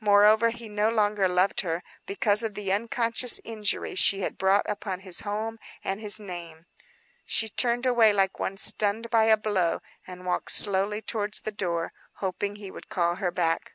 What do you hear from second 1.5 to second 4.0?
her, because of the unconscious injury